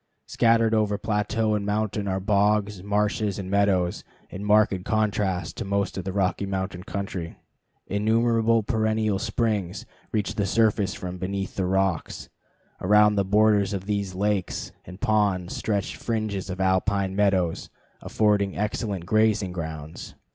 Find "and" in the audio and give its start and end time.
1.53-1.63, 3.37-3.51, 14.85-14.99